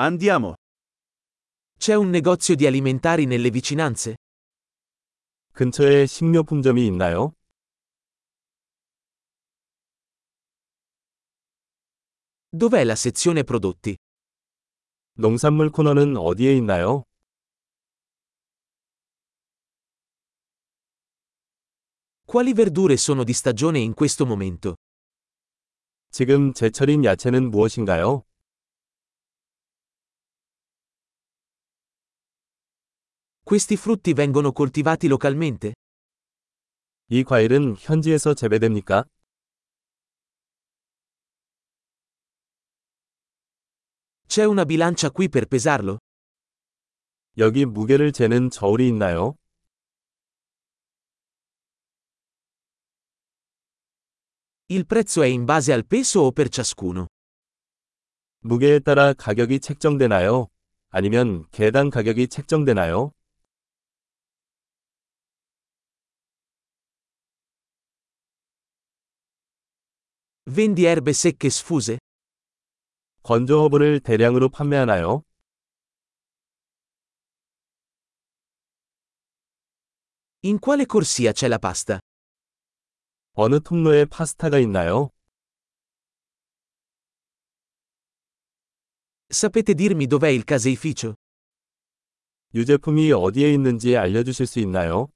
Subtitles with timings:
[0.00, 0.54] Andiamo.
[1.76, 4.14] C'è un negozio di alimentari nelle vicinanze?
[5.54, 7.32] 근처에 식료품점이 있나요?
[12.50, 13.96] Dov'è la sezione prodotti?
[15.14, 17.02] 농산물 코너는 어디에 있나요?
[22.24, 24.76] Quali verdure sono di stagione in questo momento?
[26.10, 28.22] 지금 제철인 야채는 무엇인가요?
[33.47, 35.73] Questi frutti vengono coltivati localmente?
[37.09, 39.05] 이 과일은 현지에서 재배됩니까?
[44.27, 45.99] C'è una bilancia qui per pesarlo?
[47.37, 49.35] 여기 무게를 재는 저울이 있나요?
[54.69, 57.07] Il prezzo è in base al peso o per ciascuno?
[58.39, 60.47] 무게에 따라 가격이 책정되나요?
[60.89, 63.11] 아니면 개당 가격이 책정되나요?
[70.50, 71.98] Vendi erbe secche sfuse?
[73.22, 75.22] 건조 허브를 대량으로 판매하나요?
[80.44, 82.00] In quale corsia c'è la pasta?
[83.34, 85.10] 어느 통로에 파스타가 있나요?
[89.30, 91.14] Sapete dirmi dov'è il caseificio?
[92.54, 95.08] 유제품이 어디에 있는지 알려주실 수 있나요?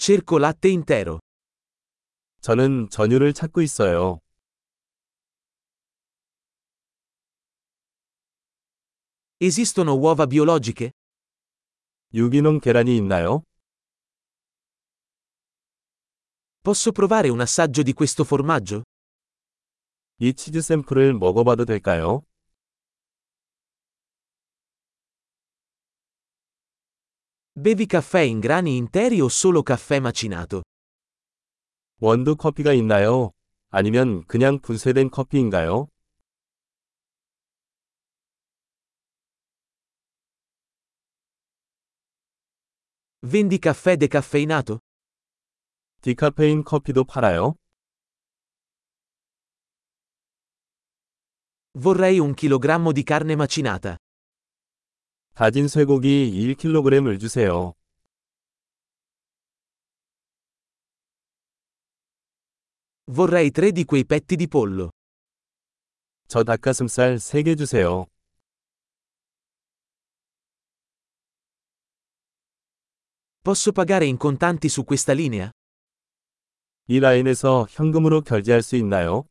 [0.00, 1.18] Cerco latte intero.
[2.40, 4.20] 저는 전유를 찾고 있어요.
[9.40, 10.92] Esistono uova biologiche?
[12.14, 13.42] 유기농 계란이 있나요?
[16.62, 18.82] Posso provare un assaggio di questo formaggio?
[20.18, 22.22] 이 치즈 샘플을 먹어봐도 될까요?
[27.52, 30.62] Bevi caffè in grani interi o solo caffè macinato?
[32.00, 33.32] 원두 커피가 있나요?
[33.70, 35.88] 아니면 그냥 분쇄된 커피인가요?
[43.22, 44.78] Vendi caffè decaffeinato?
[46.02, 47.56] 디카페인 커피도 팔아요?
[51.78, 53.96] Vorrei un chilogrammo di carne macinata.
[55.33, 57.73] 다진 쇠고기 1kg을 주세요.
[63.07, 64.89] Vorrei tre di quei petti di pollo.
[66.27, 68.05] 저 닭가슴살 3개 주세요.
[73.43, 75.49] Posso pagare in contanti su questa linea?
[76.87, 79.25] 이 라인에서 현금으로 결제할 수 있나요?